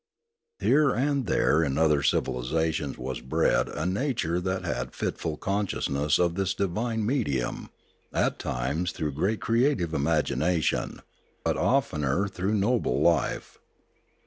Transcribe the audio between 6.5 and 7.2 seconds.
divine